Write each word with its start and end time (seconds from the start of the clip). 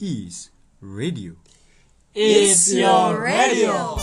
is 0.00 0.48
radio. 0.80 1.36
It's 2.14 2.72
your 2.72 3.20
radio. 3.20 4.00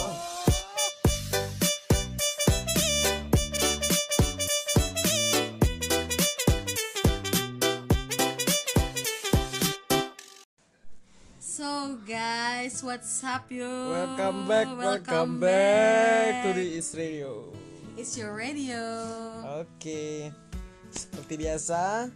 So 11.40 11.98
guys, 12.06 12.84
what's 12.84 13.24
up 13.26 13.50
you? 13.50 13.66
Welcome 13.66 14.48
back, 14.48 14.68
welcome, 14.78 15.40
back 15.40 16.46
to 16.46 16.54
the 16.54 16.78
Is 16.78 16.94
Radio. 16.94 17.50
It's 17.98 18.14
your 18.14 18.38
radio. 18.38 18.78
Oke, 19.66 20.30
seperti 20.94 21.42
biasa, 21.42 22.14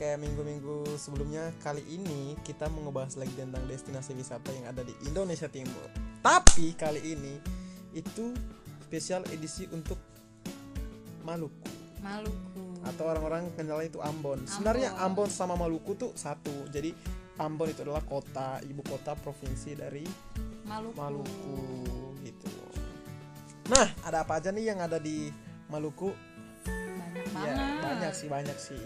kayak 0.00 0.16
minggu-minggu 0.16 0.96
sebelumnya, 0.96 1.52
kali 1.60 1.84
ini 1.84 2.32
kita 2.40 2.72
mau 2.72 2.88
ngebahas 2.88 3.20
lagi 3.20 3.36
tentang 3.36 3.60
destinasi 3.68 4.16
wisata 4.16 4.48
yang 4.48 4.64
ada 4.64 4.80
di 4.80 4.96
Indonesia 5.04 5.44
Timur. 5.44 5.92
Tapi 6.24 6.72
kali 6.72 7.04
ini 7.04 7.36
itu 7.92 8.32
spesial 8.80 9.28
edisi 9.28 9.68
untuk 9.68 10.00
Maluku 11.20 11.68
Maluku. 12.00 12.80
atau 12.80 13.04
orang-orang 13.12 13.52
kenalnya 13.52 13.92
itu 13.92 14.00
Ambon. 14.00 14.40
Sebenarnya 14.48 14.96
Ambon 14.96 15.28
sama 15.28 15.52
Maluku 15.52 15.92
tuh 15.92 16.16
satu. 16.16 16.64
Jadi 16.72 16.96
Ambon 17.36 17.68
itu 17.68 17.84
adalah 17.84 18.00
kota, 18.00 18.56
ibu 18.64 18.80
kota 18.80 19.12
provinsi 19.14 19.76
dari 19.76 20.08
Maluku. 20.64 20.96
Maluku 20.96 21.56
gitu. 22.24 22.48
Nah, 23.68 23.84
ada 24.00 24.24
apa 24.24 24.40
aja 24.40 24.48
nih 24.48 24.72
yang 24.72 24.80
ada 24.80 24.96
di 24.96 25.28
Maluku? 25.68 26.08
Banyak 26.64 27.36
Ya, 27.36 27.52
banget. 27.54 27.80
banyak 27.84 28.12
sih, 28.16 28.28
banyak 28.32 28.58
sih. 28.58 28.80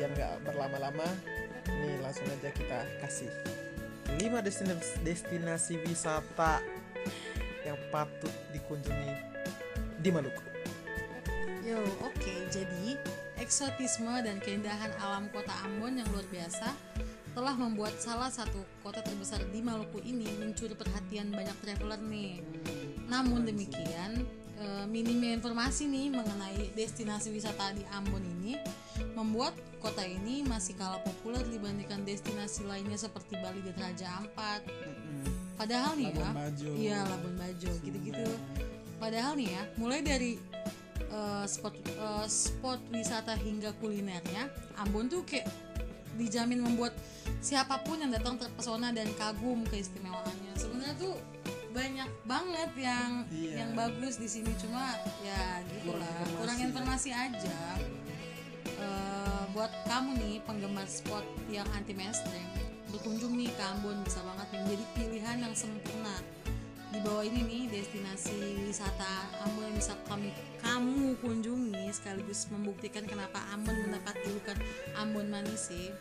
Biar 0.00 0.16
nggak 0.16 0.48
berlama-lama, 0.48 1.04
nih 1.68 2.00
langsung 2.00 2.24
aja 2.24 2.48
kita 2.56 2.88
kasih 3.04 3.28
5 4.16 4.40
destinasi, 4.40 4.96
destinasi 5.04 5.74
wisata 5.84 6.64
yang 7.68 7.76
patut 7.92 8.32
dikunjungi 8.48 9.12
di 10.00 10.08
Maluku. 10.08 10.40
Yo, 11.60 11.84
oke. 12.00 12.32
Jadi, 12.48 12.96
eksotisme 13.44 14.24
dan 14.24 14.40
keindahan 14.40 14.88
alam 15.04 15.28
kota 15.36 15.52
Ambon 15.68 16.00
yang 16.00 16.08
luar 16.16 16.24
biasa 16.32 16.72
telah 17.36 17.52
membuat 17.60 17.92
salah 18.00 18.32
satu 18.32 18.64
kota 18.80 19.04
terbesar 19.04 19.44
di 19.52 19.60
Maluku 19.60 20.00
ini 20.00 20.32
mencuri 20.40 20.80
perhatian 20.80 21.28
banyak 21.28 21.60
traveler 21.60 22.00
nih. 22.00 22.40
Namun 23.04 23.44
demikian, 23.44 24.24
eh, 24.80 24.88
minimnya 24.88 25.36
informasi 25.36 25.84
nih 25.92 26.08
mengenai 26.08 26.72
destinasi 26.72 27.28
wisata 27.28 27.76
di 27.76 27.84
Ambon 27.92 28.24
ini 28.24 28.56
membuat 29.12 29.52
kota 29.80 30.04
ini 30.04 30.44
masih 30.44 30.76
kalah 30.76 31.00
populer 31.04 31.44
dibandingkan 31.48 32.04
destinasi 32.04 32.64
lainnya 32.68 32.96
seperti 32.96 33.36
Bali 33.40 33.60
dan 33.64 33.76
Raja 33.76 34.06
Ampat. 34.20 34.64
Padahal 35.60 35.92
nih 35.96 36.08
ya, 36.08 36.16
Labuan 36.16 36.36
Bajo. 36.36 36.70
iya 36.76 36.98
Labuan 37.04 37.36
Bajo 37.36 37.70
gitu-gitu. 37.84 38.24
Padahal 39.00 39.32
nih 39.36 39.48
ya, 39.52 39.62
mulai 39.76 40.00
dari 40.00 40.36
eh, 41.00 41.44
spot 41.48 41.74
eh, 41.84 42.26
spot 42.28 42.80
wisata 42.92 43.36
hingga 43.36 43.72
kulinernya, 43.80 44.48
Ambon 44.80 45.08
tuh 45.08 45.24
kayak 45.24 45.48
dijamin 46.20 46.60
membuat 46.60 46.92
siapa 47.40 47.80
pun 47.80 47.96
yang 48.00 48.12
datang 48.12 48.36
terpesona 48.36 48.92
dan 48.92 49.08
kagum 49.16 49.64
keistimewaannya. 49.68 50.52
Sebenarnya 50.60 50.96
tuh 51.00 51.16
banyak 51.70 52.10
banget 52.24 52.70
yang 52.76 53.10
Iya. 53.28 53.54
yang 53.56 53.70
bagus 53.72 54.16
di 54.16 54.26
sini 54.26 54.50
cuma 54.56 54.94
ya 55.20 55.62
gitulah 55.64 56.02
Kurang 56.02 56.34
kurang 56.36 56.58
informasi. 56.58 56.66
informasi 56.66 57.10
aja. 57.12 57.58
Eh, 58.76 59.42
buat 59.50 59.70
kamu 59.84 60.10
nih 60.16 60.34
penggemar 60.42 60.86
spot 60.86 61.22
yang 61.46 61.66
anti 61.70 61.92
mainstream 61.92 62.46
berkunjung 62.88 63.36
nih 63.36 63.48
ke 63.48 63.62
Ambon 63.62 64.02
bisa 64.02 64.18
banget 64.20 64.48
menjadi 64.52 64.84
pilihan 64.94 65.36
yang 65.38 65.54
sempurna 65.54 66.16
di 66.90 66.98
bawah 67.00 67.22
ini 67.22 67.40
nih 67.40 67.62
destinasi 67.70 68.34
wisata 68.64 69.06
Ambon 69.44 69.62
yang 69.64 69.76
bisa 69.76 69.94
kami 70.04 70.32
kamu 70.58 71.14
kunjungi 71.18 71.86
sekaligus 71.88 72.48
membuktikan 72.48 73.04
kenapa 73.04 73.38
Ambon 73.52 73.78
mendapat 73.80 74.18
julukan 74.24 74.58
Ambon 74.96 75.28
Manis 75.28 75.70
sih 75.70 75.92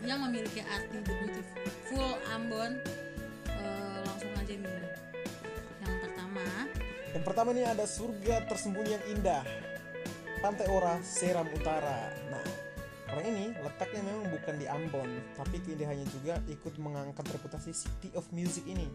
yang 0.00 0.22
memiliki 0.22 0.60
arti 0.62 0.98
the 0.98 1.14
beautiful 1.14 2.10
Ambon 2.30 2.78
aja 4.50 4.58
nih 4.58 4.90
yang 5.80 5.96
pertama 6.02 6.44
Yang 7.14 7.24
pertama 7.26 7.48
nih 7.54 7.66
ada 7.66 7.84
surga 7.86 8.34
tersembunyi 8.46 8.90
yang 8.94 9.04
indah. 9.18 9.42
Pantai 10.42 10.66
Ora, 10.70 10.98
Seram 11.02 11.46
Utara. 11.50 12.06
Nah, 12.30 12.46
orang 13.10 13.26
ini 13.34 13.44
letaknya 13.50 14.02
memang 14.06 14.30
bukan 14.30 14.54
di 14.56 14.66
Ambon, 14.70 15.10
tapi 15.34 15.58
keindahannya 15.58 16.06
juga 16.06 16.38
ikut 16.46 16.78
mengangkat 16.78 17.26
reputasi 17.34 17.74
City 17.74 18.14
of 18.14 18.30
Music 18.30 18.62
ini. 18.66 18.86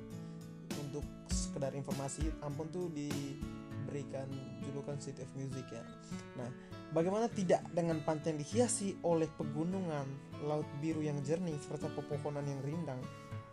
Untuk 0.80 1.04
sekedar 1.28 1.76
informasi, 1.76 2.32
Ambon 2.40 2.72
tuh 2.72 2.88
diberikan 2.96 4.32
julukan 4.64 4.96
City 4.96 5.22
of 5.22 5.32
Music 5.36 5.68
ya. 5.68 5.84
Nah, 6.40 6.50
bagaimana 6.96 7.28
tidak 7.28 7.68
dengan 7.76 8.00
pantai 8.08 8.32
yang 8.32 8.40
dihiasi 8.42 8.96
oleh 9.04 9.28
pegunungan, 9.36 10.08
laut 10.48 10.68
biru 10.80 11.04
yang 11.04 11.20
jernih, 11.20 11.60
serta 11.60 11.92
pepohonan 11.94 12.48
yang 12.48 12.64
rindang, 12.64 13.04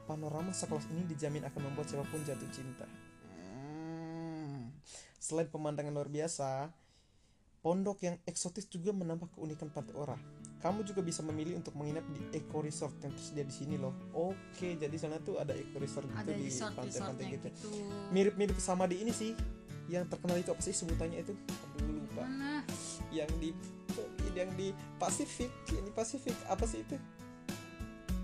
panorama 0.05 0.51
sekelas 0.51 0.91
ini 0.91 1.07
dijamin 1.07 1.47
akan 1.47 1.73
membuat 1.73 1.91
siapa 1.91 2.07
pun 2.11 2.21
jatuh 2.27 2.51
cinta. 2.51 2.87
Hmm. 3.31 4.71
Selain 5.23 5.47
pemandangan 5.47 5.95
luar 5.95 6.11
biasa, 6.11 6.71
pondok 7.63 8.03
yang 8.03 8.19
eksotis 8.27 8.67
juga 8.67 8.91
menambah 8.91 9.31
keunikan 9.33 9.71
Pantai 9.71 9.95
Ora. 9.95 10.19
Kamu 10.63 10.87
juga 10.87 11.03
bisa 11.03 11.27
memilih 11.27 11.59
untuk 11.59 11.75
menginap 11.75 12.07
di 12.15 12.39
Eco 12.39 12.63
Resort 12.63 12.95
yang 13.03 13.11
tersedia 13.15 13.43
di 13.43 13.55
sini 13.55 13.75
loh. 13.79 13.95
Oke, 14.15 14.79
jadi 14.79 14.95
sana 14.95 15.19
tuh 15.19 15.43
ada 15.43 15.55
Eco 15.55 15.83
Resort 15.83 16.07
gitu 16.07 16.23
ada 16.23 16.31
di 16.31 16.47
pantai-pantai 16.51 17.25
gitu. 17.34 17.49
gitu 17.51 17.67
Mirip-mirip 18.15 18.59
sama 18.63 18.87
di 18.87 19.03
ini 19.03 19.11
sih. 19.11 19.34
Yang 19.91 20.15
terkenal 20.15 20.39
itu 20.39 20.55
apa 20.55 20.63
sih 20.63 20.71
sebutannya 20.71 21.27
itu? 21.27 21.34
Aduh 21.34 21.99
lupa. 21.99 22.23
mana 22.23 22.63
Yang 23.11 23.31
di 23.43 23.51
yang 24.33 24.51
di 24.55 24.71
Pasifik, 24.97 25.51
yang 25.75 25.83
di 25.83 25.93
Pasifik 25.93 26.37
apa 26.47 26.65
sih 26.65 26.87
itu? 26.87 26.97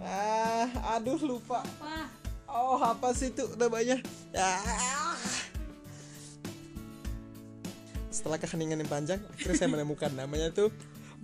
Ah, 0.03 0.99
aduh 0.99 1.19
lupa. 1.19 1.63
wah 1.83 2.07
Oh, 2.49 2.81
apa 2.81 3.13
sih 3.13 3.29
itu 3.29 3.45
namanya? 3.61 4.01
Ah. 4.33 5.13
Setelah 8.09 8.41
keheningan 8.41 8.81
yang 8.81 8.91
panjang, 8.91 9.21
akhirnya 9.31 9.57
saya 9.57 9.71
menemukan 9.71 10.11
namanya 10.11 10.49
tuh 10.51 10.73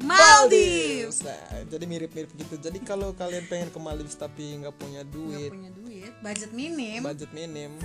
Maldives 0.03 1.23
Nah, 1.23 1.39
jadi 1.71 1.85
mirip-mirip 1.87 2.31
gitu. 2.35 2.55
Jadi 2.59 2.83
kalau 2.83 3.15
kalian 3.15 3.47
pengen 3.47 3.71
ke 3.71 3.79
Maldives 3.79 4.19
tapi 4.19 4.59
nggak 4.59 4.75
punya 4.75 5.07
duit, 5.07 5.55
punya 5.55 5.71
duit 5.71 6.13
budget 6.19 6.51
minim 6.51 7.01
budget 7.01 7.31
minim, 7.31 7.79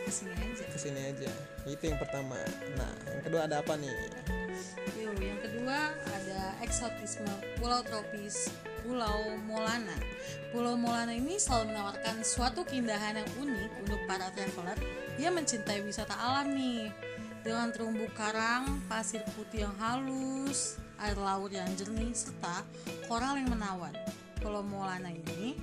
ke 0.00 0.08
sini 0.08 0.32
aja 0.32 0.64
ke 0.64 0.78
sini 0.80 1.00
aja. 1.04 1.30
Itu 1.68 1.84
yang 1.84 2.00
pertama. 2.00 2.40
Nah, 2.80 2.92
yang 3.12 3.22
kedua 3.28 3.40
ada 3.44 3.60
apa 3.60 3.76
nih? 3.76 3.92
Yo, 4.96 5.12
yang 5.20 5.40
kedua 5.44 5.78
eksotisme 6.60 7.28
Pulau 7.58 7.80
Tropis 7.84 8.52
Pulau 8.80 9.36
Molana. 9.44 9.96
Pulau 10.52 10.74
Molana 10.76 11.12
ini 11.12 11.36
selalu 11.36 11.72
menawarkan 11.72 12.24
suatu 12.24 12.64
keindahan 12.64 13.20
yang 13.20 13.30
unik 13.38 13.70
untuk 13.84 14.00
para 14.08 14.32
traveler 14.32 14.78
yang 15.20 15.36
mencintai 15.36 15.84
wisata 15.84 16.16
alam 16.16 16.56
nih. 16.56 16.88
Dengan 17.40 17.72
terumbu 17.72 18.04
karang, 18.12 18.84
pasir 18.84 19.24
putih 19.32 19.64
yang 19.64 19.76
halus, 19.80 20.76
air 21.00 21.16
laut 21.16 21.48
yang 21.48 21.68
jernih, 21.72 22.12
serta 22.12 22.64
koral 23.08 23.40
yang 23.40 23.48
menawan. 23.48 23.92
Pulau 24.40 24.64
Molana 24.64 25.08
ini 25.12 25.56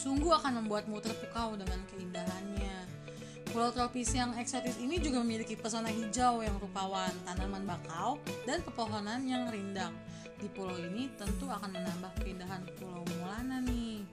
sungguh 0.00 0.32
akan 0.32 0.64
membuatmu 0.64 0.96
terpukau 1.04 1.56
dengan 1.60 1.80
keindahannya. 1.92 2.79
Pulau 3.50 3.74
tropis 3.74 4.14
yang 4.14 4.30
eksotis 4.38 4.78
ini 4.78 5.02
juga 5.02 5.26
memiliki 5.26 5.58
pesona 5.58 5.90
hijau 5.90 6.38
yang 6.38 6.54
rupawan, 6.62 7.10
tanaman 7.26 7.66
bakau, 7.66 8.22
dan 8.46 8.62
pepohonan 8.62 9.26
yang 9.26 9.50
rindang. 9.50 9.90
Di 10.38 10.46
pulau 10.54 10.78
ini 10.78 11.10
tentu 11.18 11.50
akan 11.50 11.74
menambah 11.74 12.14
keindahan 12.22 12.62
Pulau 12.78 13.02
Molana 13.02 13.58
nih. 13.66 14.06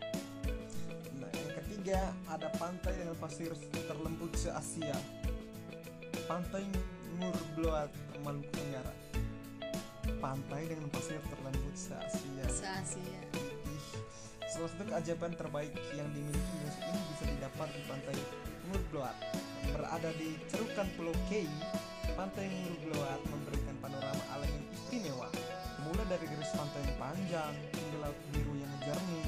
Nah, 1.21 1.29
yang 1.29 1.51
ketiga 1.61 2.01
ada 2.25 2.49
pantai 2.57 2.97
dengan 2.97 3.13
pasir 3.21 3.53
terlembut 3.71 4.33
se-Asia. 4.33 4.97
Pantai 6.25 6.65
Ngurbloat, 7.21 7.93
Maluku 8.25 8.49
Tenggara. 8.57 8.93
Pantai 10.17 10.65
dengan 10.65 10.89
pasir 10.89 11.21
terlembut 11.29 11.77
se-Asia. 11.77 12.45
Se-Asia. 12.49 13.21
Salah 14.49 14.69
satu 14.73 14.83
keajaiban 14.89 15.37
terbaik 15.37 15.77
yang 15.93 16.09
dimiliki 16.09 16.41
Indonesia 16.57 16.83
ini 16.89 16.99
bisa 17.13 17.23
didapat 17.29 17.67
di 17.69 17.81
pantai 17.85 18.17
Ngurbloat. 18.67 19.15
Berada 19.71 20.11
di 20.19 20.35
cerukan 20.51 20.87
Pulau 20.99 21.15
Kei, 21.31 21.47
pantai 22.15 22.51
Ngurbloat 22.51 23.21
memberikan 23.31 23.75
panorama 23.79 24.23
alam 24.35 24.47
yang 24.47 24.65
istimewa. 24.75 25.27
Mulai 25.87 26.05
dari 26.11 26.25
garis 26.27 26.51
pantai 26.51 26.81
yang 26.83 26.97
panjang 26.99 27.53
hingga 27.71 27.97
laut 28.03 28.19
biru 28.35 28.53
yang 28.59 28.73
jernih. 28.83 29.27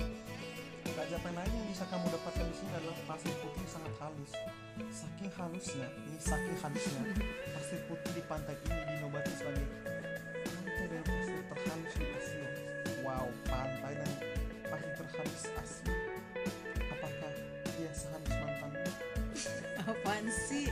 Keajaiban 0.90 1.32
lain 1.32 1.54
yang 1.56 1.68
bisa 1.72 1.88
kamu 1.88 2.12
dapatkan 2.12 2.44
di 2.44 2.56
sini 2.60 2.72
adalah 2.76 2.98
pasir 3.08 3.32
putih 3.40 3.68
sangat 3.72 3.94
halus. 4.04 4.32
Saking 4.92 5.32
halusnya, 5.32 5.88
ini 6.08 6.20
saking 6.20 6.58
halusnya, 6.60 7.04
pasir 7.56 7.80
putih 7.88 8.12
di 8.20 8.24
pantai 8.28 8.56
ini 8.68 8.80
dinobati 8.96 9.32
sebagai 9.40 9.66
pantai 10.44 10.86
dengan 10.92 11.06
pasir 11.08 11.40
terhalus 11.48 11.94
di 11.96 12.06
Asia. 12.12 12.50
Wow, 13.08 13.28
pantai 13.48 13.94
dan 13.96 14.12
pasir 14.68 14.92
terhalus 15.00 15.44
Asia. 15.56 16.09
Apaan 19.92 20.26
sih? 20.30 20.66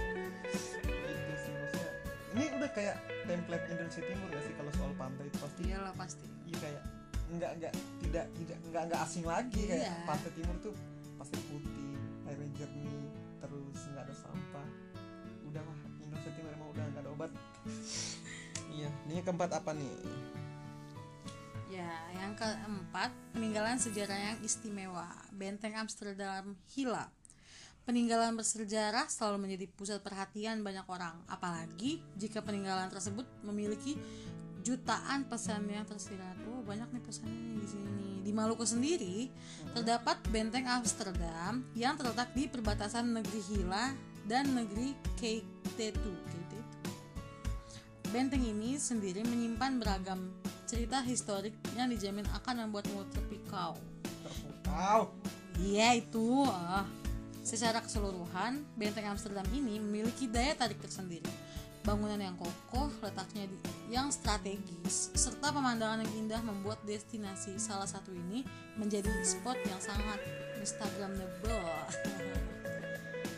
Itu 0.85 1.33
sih 1.37 1.51
maksudnya. 1.53 1.91
Ini 2.33 2.45
udah 2.55 2.69
kayak 2.71 2.95
template 3.25 3.65
Indonesia 3.67 4.01
Timur 4.01 4.27
gak 4.29 4.43
sih 4.43 4.53
kalau 4.55 4.71
soal 4.75 4.91
pantai? 4.95 5.25
Itu 5.27 5.37
pasti 5.41 5.61
iyalah 5.65 5.93
pasti. 5.97 6.25
Iya 6.45 6.57
kayak 6.61 6.81
nggak 7.27 7.51
nggak 7.59 7.73
tidak 7.99 8.25
tidak 8.39 8.57
nggak 8.71 8.83
nggak 8.87 9.01
asing 9.03 9.25
lagi. 9.25 9.61
Kayak 9.67 9.83
Iya. 9.83 9.93
pantai 10.07 10.31
timur 10.31 10.55
tuh 10.61 10.73
pasir 11.17 11.39
putih 11.49 11.91
airnya 12.23 12.49
jernih 12.55 13.03
terus 13.39 13.79
nggak 13.91 14.03
ada 14.05 14.15
sampah. 14.15 14.67
Udah 15.43 15.61
lah 15.61 15.77
Indonesia 15.99 16.31
Timur 16.31 16.51
emang 16.53 16.69
udah 16.71 16.83
nggak 16.87 17.03
ada 17.03 17.11
obat. 17.11 17.31
Iya. 18.67 18.93
Ini 19.09 19.13
yang 19.17 19.25
keempat 19.25 19.51
apa 19.57 19.73
nih? 19.73 19.89
Ya, 21.67 21.89
yang 22.15 22.37
keempat, 22.37 23.09
peninggalan 23.33 23.75
sejarah 23.75 24.15
yang 24.15 24.37
istimewa, 24.39 25.09
Benteng 25.33 25.75
Amsterdam 25.75 26.55
Hila. 26.71 27.09
Peninggalan 27.87 28.35
bersejarah 28.35 29.07
selalu 29.07 29.47
menjadi 29.47 29.63
pusat 29.71 30.03
perhatian 30.03 30.59
banyak 30.59 30.83
orang, 30.91 31.23
apalagi 31.31 32.03
jika 32.19 32.43
peninggalan 32.43 32.91
tersebut 32.91 33.23
memiliki 33.47 33.95
jutaan 34.59 35.23
pesan 35.23 35.71
yang 35.71 35.87
tersirat. 35.87 36.35
Oh, 36.51 36.59
banyak 36.67 36.83
nih 36.91 36.99
pesannya 36.99 37.63
di 37.63 37.63
sini. 37.63 38.09
Di 38.27 38.35
Maluku 38.35 38.67
sendiri 38.67 39.31
terdapat 39.71 40.19
Benteng 40.27 40.67
Amsterdam 40.67 41.63
yang 41.79 41.95
terletak 41.95 42.35
di 42.35 42.51
perbatasan 42.51 43.07
negeri 43.07 43.39
Hila 43.55 43.95
dan 44.27 44.51
negeri 44.51 44.91
KT2. 45.15 46.03
KT2. 46.03 46.55
Benteng 48.11 48.43
ini 48.43 48.75
sendiri 48.75 49.23
menyimpan 49.23 49.79
beragam 49.79 50.35
cerita 50.67 50.99
historik 51.07 51.55
yang 51.79 51.87
dijamin 51.87 52.27
akan 52.35 52.67
membuatmu 52.67 53.07
terpikau. 53.15 53.79
terpukau 54.03 55.15
Iya 55.63 55.95
itu. 56.03 56.43
ah. 56.51 57.06
Secara 57.47 57.79
keseluruhan, 57.79 58.59
Benteng 58.75 59.07
Amsterdam 59.07 59.47
ini 59.55 59.79
memiliki 59.79 60.27
daya 60.27 60.51
tarik 60.51 60.83
tersendiri. 60.83 61.31
Bangunan 61.79 62.19
yang 62.19 62.35
kokoh, 62.35 62.91
letaknya 62.99 63.47
di, 63.47 63.55
yang 63.87 64.11
strategis, 64.11 65.15
serta 65.15 65.55
pemandangan 65.55 66.03
yang 66.03 66.27
indah 66.27 66.43
membuat 66.43 66.83
destinasi 66.83 67.55
salah 67.55 67.87
satu 67.87 68.11
ini 68.11 68.43
menjadi 68.75 69.07
spot 69.23 69.55
yang 69.63 69.79
sangat 69.79 70.19
instagramable. 70.59 71.63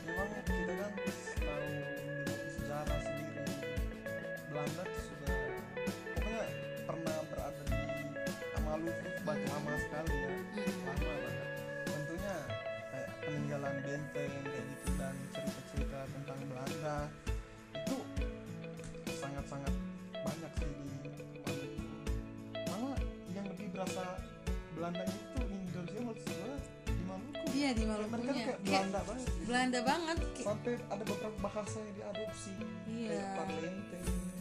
memang 0.09 0.29
kita 0.41 0.73
kan 0.73 0.91
tahu 1.37 1.69
sejarah 2.57 2.99
sendiri 3.05 3.55
Belanda 4.49 4.83
sudah 4.89 5.37
pokoknya 6.17 6.43
pernah 6.89 7.17
berada 7.29 7.61
di 7.69 7.77
Maluku 8.65 9.05
tuh 9.05 9.21
banyak 9.21 9.49
lama 9.53 9.73
sekali 9.77 10.13
ya 10.17 10.38
benteng 13.89 14.29
kayak 14.45 14.65
gitu 14.69 14.89
dan 15.01 15.15
cerita-cerita 15.33 15.99
tentang 16.13 16.39
Belanda. 16.45 16.97
Itu 17.73 17.95
sangat-sangat 19.09 19.73
banyak 20.13 20.51
sih 20.53 20.69
di 20.69 21.09
Maluku 21.41 21.73
malah 22.69 22.99
yang 23.33 23.45
lebih 23.49 23.67
berasa 23.73 24.03
Belanda 24.77 25.03
itu 25.03 25.41
Indonesia 25.41 25.99
menurut 25.99 26.21
saya 26.21 26.53
di 26.85 27.03
Maluku. 27.03 27.43
Iya 27.49 27.69
di 27.73 27.83
Kayak 27.83 28.09
mereka 28.13 28.29
kayak 28.29 28.45
Kayak 28.45 28.61
Belanda 28.61 28.99
banget 29.01 29.25
gitu. 29.25 29.41
Belanda 29.49 29.79
banget. 29.81 30.17
Kayak- 30.21 30.45
sampai 30.45 30.73
ada 30.85 31.03
beberapa 31.03 31.37
bahasa 31.41 31.77
yang 31.79 31.93
diadopsi 31.97 32.51
Iya. 32.87 33.07
kayak 33.09 33.25
parlente. 33.33 33.99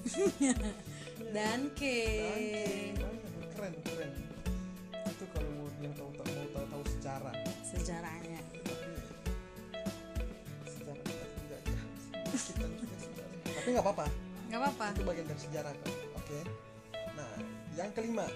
Dan 1.37 1.59
ke 1.73 1.95
keren 3.51 3.75
keren. 3.83 4.13
Itu 5.09 5.25
kalau 5.27 5.51
mau 5.51 5.69
yang 5.79 5.95
tahu 5.95 6.11
tahu 6.15 6.29
mau 6.29 6.47
tahu 6.53 6.67
tahu 6.69 6.83
sejarah. 6.91 7.35
Sejarahnya. 7.65 8.41
tapi 8.59 8.98
tapi 12.57 13.69
nggak 13.75 13.85
apa-apa. 13.85 14.07
Gak 14.49 14.61
apa-apa. 14.65 14.85
itu 14.97 15.03
bagian 15.05 15.27
dari 15.29 15.41
sejarah 15.45 15.73
kan 15.77 15.93
oke. 16.17 16.39
Nah 17.17 17.33
yang 17.77 17.91
kelima 17.93 18.27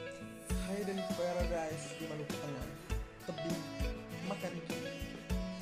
Hayden 0.69 0.99
Paradise 1.17 1.87
di 1.97 2.05
Maluku 2.05 2.37
Tengah. 2.37 2.69
Tebing 3.23 3.61
Makariki 4.29 4.79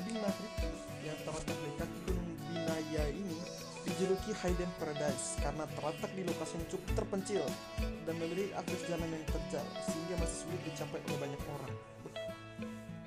tebing 0.01 0.19
Makariki 0.19 0.71
yang 1.07 1.19
terletak 1.23 1.57
di 1.61 1.71
kaki 1.79 1.99
gunung 2.09 2.31
Binaya 2.51 3.05
ini 3.15 3.39
dijuluki 3.87 4.33
Hayden 4.43 4.71
Paradise 4.77 5.39
karena 5.39 5.65
terletak 5.79 6.11
di 6.19 6.23
lokasi 6.27 6.53
yang 6.59 6.67
cukup 6.73 6.91
terpencil 6.99 7.45
dan 7.79 8.15
memiliki 8.19 8.53
akses 8.59 8.83
jalan 8.91 9.09
yang 9.09 9.25
terjal 9.29 9.67
sehingga 9.87 10.15
masih 10.19 10.37
sulit 10.45 10.63
dicapai 10.67 11.01
oleh 11.09 11.19
banyak 11.21 11.43
orang. 11.47 11.75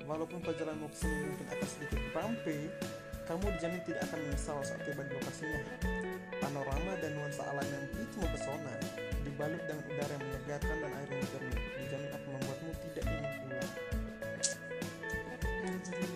Walaupun 0.04 0.38
sini 0.92 1.24
mungkin 1.32 1.46
akan 1.48 1.68
sedikit 1.68 2.00
bumpy 2.12 2.68
kamu 3.24 3.44
dijamin 3.56 3.80
tidak 3.88 4.02
akan 4.04 4.18
menyesal 4.20 4.58
saat 4.60 4.80
tiba 4.84 5.00
di 5.08 5.12
lokasinya. 5.16 5.60
Panorama 6.44 6.92
dan 7.00 7.10
nuansa 7.16 7.42
alam 7.48 7.64
yang 7.64 7.84
begitu 7.96 8.20
mempesona 8.20 8.74
dibalut 9.24 9.62
dengan 9.64 9.84
udara 9.88 10.12
yang 10.12 10.24
menyegarkan 10.28 10.76
dan 10.76 10.92
air 10.92 11.08
yang 11.08 11.24
jernih 11.32 11.58
dijamin 11.80 12.10
akan 12.12 12.30
membuatmu 12.36 12.72
tidak 12.84 13.04
ingin 13.08 13.32
pulang. 13.40 13.72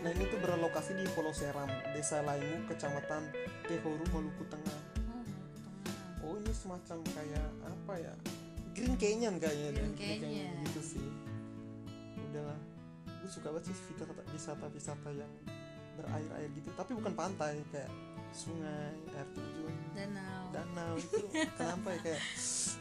Nah 0.04 0.10
ini 0.12 0.24
tuh 0.28 0.40
berlokasi 0.44 0.92
di 1.00 1.04
Pulau 1.16 1.32
Seram 1.32 1.70
desa 1.96 2.20
Laimu 2.20 2.68
kecamatan 2.68 3.22
Tehoru 3.64 4.04
Maluku 4.12 4.44
Tengah. 4.52 4.80
Oh, 6.20 6.36
ini 6.36 6.52
semacam 6.52 6.98
kayak 7.08 7.48
apa 7.64 7.94
ya? 7.96 8.14
Green 8.76 8.94
Canyon 9.00 9.40
kayaknya 9.40 9.68
Green 9.74 9.92
deh, 9.96 10.16
Canyon. 10.20 10.60
gitu 10.68 10.80
sih. 10.84 11.06
Udahlah. 12.30 12.58
Gue 13.24 13.30
suka 13.32 13.48
banget 13.48 13.72
sih 13.72 13.76
wisata 13.96 14.12
wisata 14.28 14.66
wisata 14.70 15.08
yang 15.16 15.32
berair-air 15.98 16.48
gitu. 16.54 16.70
Tapi 16.78 16.90
bukan 16.94 17.12
pantai 17.18 17.58
kayak 17.74 17.90
sungai 18.30 18.94
air 19.16 19.28
terjun 19.34 19.74
Danau. 19.96 20.42
danau 20.54 20.92
itu 20.94 21.18
kenapa 21.58 21.88
ya? 21.96 21.98
Kayak 22.06 22.22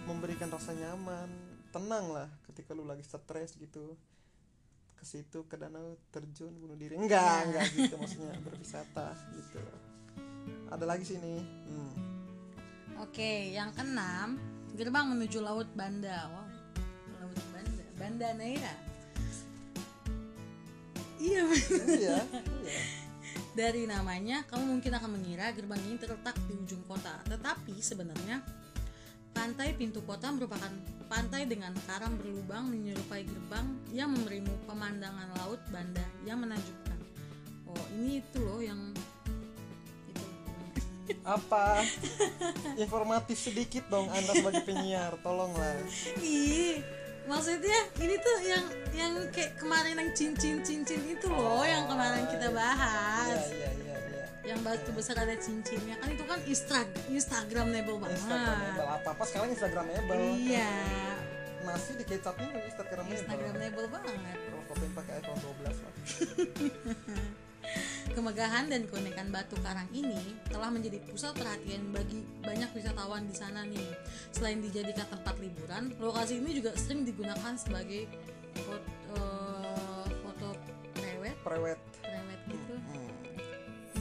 memberikan 0.05 0.49
rasa 0.53 0.71
nyaman 0.77 1.29
tenang 1.73 2.05
lah 2.13 2.29
ketika 2.51 2.77
lu 2.77 2.85
lagi 2.85 3.01
stres 3.01 3.57
gitu. 3.57 3.97
Ke 4.97 5.05
situ 5.05 5.45
ke 5.49 5.57
danau 5.57 5.97
terjun 6.13 6.53
bunuh 6.53 6.77
diri. 6.77 6.93
Enggak 6.97 7.49
enggak 7.49 7.65
gitu 7.73 7.95
maksudnya 8.01 8.37
berwisata 8.45 9.17
gitu. 9.33 9.59
Ada 10.69 10.85
lagi 10.85 11.05
sini 11.07 11.41
hmm. 11.41 11.93
Oke, 12.97 13.53
yang 13.53 13.69
keenam, 13.77 14.41
gerbang 14.73 15.05
menuju 15.13 15.37
Laut 15.37 15.69
Banda. 15.77 16.33
Wow, 16.33 16.49
Laut 17.21 17.45
Banda, 17.53 17.85
Banda 17.93 18.27
Neira. 18.33 18.73
Iya, 21.17 21.43
iya 21.49 21.83
iya 21.97 22.17
dari 23.57 23.89
namanya 23.89 24.45
kamu 24.45 24.77
mungkin 24.77 24.93
akan 24.93 25.17
mengira 25.17 25.49
gerbang 25.49 25.81
ini 25.89 25.97
terletak 25.97 26.37
di 26.45 26.53
ujung 26.53 26.85
kota. 26.85 27.17
Tetapi 27.25 27.73
sebenarnya 27.81 28.45
pantai 29.33 29.73
pintu 29.73 30.05
kota 30.05 30.29
merupakan 30.29 30.69
pantai 31.09 31.49
dengan 31.49 31.73
karang 31.89 32.21
berlubang 32.21 32.69
menyerupai 32.69 33.25
gerbang 33.25 33.65
yang 33.89 34.13
memberimu 34.13 34.53
pemandangan 34.69 35.33
laut 35.41 35.57
Banda 35.73 36.05
yang 36.21 36.37
menakjubkan. 36.45 37.01
Oh, 37.65 37.85
ini 37.97 38.21
itu 38.21 38.37
loh 38.45 38.61
yang 38.61 38.93
itu. 40.05 40.25
apa 41.25 41.81
informatif 42.77 43.41
sedikit 43.41 43.89
dong 43.89 44.07
anda 44.11 44.31
sebagai 44.37 44.63
penyiar 44.67 45.15
tolonglah 45.23 45.75
Ih, 46.19 46.83
maksudnya 47.27 47.79
ini 47.99 48.15
tuh 48.17 48.37
yang 48.41 48.65
yang 48.91 49.13
kayak 49.29 49.53
kemarin 49.55 49.95
yang 49.95 50.11
cincin 50.11 50.63
cincin 50.63 51.01
itu 51.05 51.27
loh 51.27 51.61
yang 51.61 51.85
kemarin 51.85 52.23
kita 52.25 52.47
iya 52.47 52.55
bahas. 52.55 53.41
iya 53.51 53.69
iya 53.75 53.95
iya 54.07 54.25
Yang 54.47 54.59
batu 54.63 54.89
besar 54.95 55.19
ada 55.19 55.35
cincinnya. 55.35 55.99
Kan 55.99 56.07
itu 56.09 56.23
kan 56.23 56.39
Insta 56.41 56.79
Instagramable 57.05 57.99
banget. 57.99 58.15
Instagramable. 58.15 58.87
Apa 58.87 59.07
apa 59.11 59.23
sekarang 59.27 59.49
Instagramable. 59.51 60.23
Iya, 60.39 60.71
nasi 61.61 61.91
di 61.93 62.05
kecapnya 62.07 62.47
kan 62.47 62.61
Instagramable. 62.63 63.11
Instagramable 63.13 63.87
banget. 63.91 64.15
kalau 64.39 64.63
kopi 64.65 64.85
pakai 64.95 65.13
iPhone 65.19 65.39
12 65.43 65.83
lah 65.83 65.93
Kemegahan 68.27 68.67
dan 68.67 68.83
keunikan 68.91 69.31
batu 69.31 69.55
karang 69.63 69.87
ini 69.95 70.35
telah 70.51 70.67
menjadi 70.67 70.99
pusat 71.07 71.31
perhatian 71.31 71.79
bagi 71.95 72.27
banyak 72.43 72.67
wisatawan 72.75 73.23
di 73.23 73.31
sana 73.31 73.63
nih. 73.63 73.87
Selain 74.35 74.59
dijadikan 74.59 75.07
tempat 75.07 75.39
liburan, 75.39 75.95
lokasi 75.95 76.43
ini 76.43 76.59
juga 76.59 76.75
sering 76.75 77.07
digunakan 77.07 77.55
sebagai 77.55 78.03
foto, 78.67 78.83
eh, 79.15 80.05
foto 80.27 80.47
prewed, 80.99 81.39
prewed 81.39 81.79
prewed 82.03 82.39
gitu. 82.51 82.75
hmm. 82.75 83.11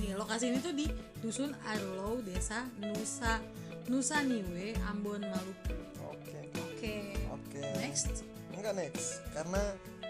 Nih, 0.02 0.18
lokasi 0.18 0.50
ini 0.50 0.58
tuh 0.58 0.74
di 0.74 0.90
Dusun 1.22 1.54
Arlo, 1.62 2.18
Desa 2.26 2.66
Nusa 2.82 3.38
Nusa 3.86 4.26
Niwe, 4.26 4.74
Ambon, 4.90 5.22
Maluku. 5.22 5.78
oke 6.02 6.50
Oke. 6.74 7.14
oke 7.30 7.62
Next. 7.78 8.26
enggak 8.58 8.74
next 8.74 9.22
karena 9.30 9.62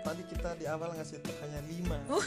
tadi 0.06 0.22
kita 0.24 0.54
di 0.54 0.64
awal 0.64 0.94
ngasih 0.94 1.18
hanya 1.42 1.60
5 1.66 2.14
Oh. 2.14 2.22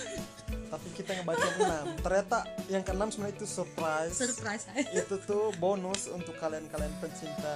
tapi 0.67 0.87
kita 0.93 1.11
ngebaca 1.15 1.47
6 1.87 2.03
ternyata 2.03 2.37
yang 2.67 2.83
keenam 2.83 3.07
sebenarnya 3.07 3.35
itu 3.35 3.47
surprise. 3.47 4.13
Surprise. 4.13 4.67
Itu 4.91 5.15
tuh 5.23 5.55
bonus 5.57 6.05
untuk 6.07 6.35
kalian-kalian 6.37 6.91
pencinta 6.99 7.55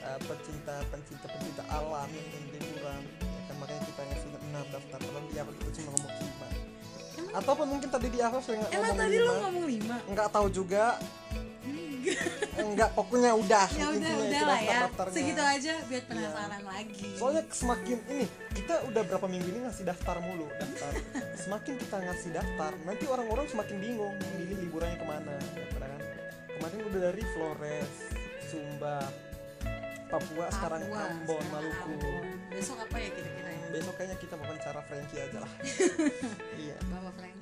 eh, 0.00 0.18
pencinta 0.22 0.80
pencinta 0.88 1.26
pencinta 1.28 1.62
alam 1.68 2.06
yang 2.08 2.26
ingin 2.30 2.44
liburan. 2.56 3.02
Ya 3.20 3.42
kan 3.44 3.54
makanya 3.58 3.82
kita 3.84 4.00
ngasih 4.00 4.28
6 4.30 4.72
daftar. 4.72 4.98
Kalau 4.98 5.20
di 5.26 5.36
awal 5.36 5.52
kita 5.58 5.70
cuma 5.76 5.90
ngomong 5.92 6.14
5 6.14 6.30
Emang 7.12 7.34
ataupun 7.34 7.66
mungkin 7.68 7.88
tadi 7.88 8.08
di 8.08 8.20
awal 8.20 8.40
saya 8.40 8.56
nggak 8.58 8.70
Emang 8.72 8.80
ngomong 8.86 9.00
tadi 9.02 9.16
lima. 9.18 9.34
ngomong 9.44 9.66
lima? 9.68 9.96
nggak 10.08 10.28
tahu 10.32 10.46
juga 10.48 10.84
enggak 12.58 12.90
pokoknya 12.92 13.32
udah 13.36 13.66
Ya 13.72 13.86
udah 13.88 13.94
intinya 13.94 14.16
udah 14.18 14.42
lah 14.44 14.60
ya. 14.60 14.68
daftar-daftarnya. 14.86 15.14
Segitu 15.14 15.42
aja 15.42 15.72
biar 15.86 16.02
penasaran 16.08 16.62
lagi. 16.66 17.08
soalnya 17.16 17.42
semakin 17.50 17.98
ini 18.10 18.26
kita 18.52 18.74
udah 18.88 19.02
berapa 19.06 19.26
minggu 19.28 19.48
ini 19.48 19.58
ngasih 19.64 19.84
daftar 19.86 20.16
mulu 20.20 20.46
daftar 20.58 20.92
semakin 21.46 21.74
kita 21.78 21.96
ngasih 22.02 22.30
daftar 22.32 22.72
nanti 22.84 23.04
orang-orang 23.06 23.46
semakin 23.48 23.76
bingung 23.78 24.14
milih 24.36 24.58
liburannya 24.66 24.98
ke 24.98 25.06
mana 25.06 25.34
ya 25.54 25.66
kan 25.72 26.00
kemarin 26.58 26.78
udah 26.86 27.00
dari 27.10 27.22
Flores 27.34 27.92
Sumba 28.46 28.98
Papua, 30.12 30.44
sekarang 30.52 30.84
Papua, 30.84 31.08
Ambon 31.08 31.40
sekarang 31.40 31.48
Maluku 31.48 31.92
Ambon. 31.96 32.24
Besok 32.52 32.78
apa 32.84 32.96
ya 33.00 33.08
kira-kira 33.16 33.48
ya? 33.48 33.66
besok 33.72 33.94
kayaknya 33.96 34.16
kita 34.20 34.34
mau 34.36 34.44
wawancara 34.44 34.80
Frankie 34.84 35.16
aja 35.24 35.38
lah 35.40 35.52
iya 36.62 36.76
Bapak 36.92 37.12
Frankie 37.16 37.41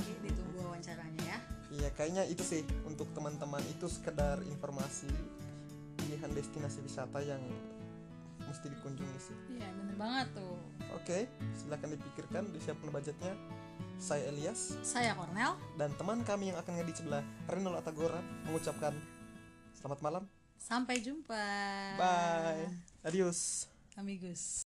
ya. 1.81 1.91
kayaknya 1.97 2.25
itu 2.29 2.45
sih 2.45 2.63
untuk 2.85 3.09
teman-teman 3.17 3.65
itu 3.73 3.89
sekedar 3.89 4.41
informasi 4.45 5.09
pilihan 5.97 6.31
destinasi 6.33 6.85
wisata 6.85 7.21
yang 7.25 7.41
mesti 8.45 8.67
dikunjungi 8.73 9.19
sih 9.21 9.37
Iya 9.61 9.69
bener 9.77 9.95
banget 10.01 10.27
tuh. 10.35 10.57
Oke, 10.97 11.29
silakan 11.55 11.95
dipikirkan, 11.95 12.43
disiapkan 12.51 12.89
budgetnya. 12.91 13.35
Saya 14.01 14.33
Elias 14.33 14.81
Saya 14.81 15.13
Cornel. 15.13 15.61
dan 15.77 15.93
teman 16.01 16.25
kami 16.25 16.49
yang 16.51 16.59
akan 16.59 16.73
ngedit 16.81 17.05
sebelah 17.05 17.21
Renol 17.53 17.77
Atagora 17.77 18.21
mengucapkan 18.49 18.97
selamat 19.77 20.01
malam. 20.01 20.25
Sampai 20.57 21.05
jumpa. 21.05 21.45
Bye. 22.01 22.69
Adios. 23.05 23.69
Amigos. 23.97 24.70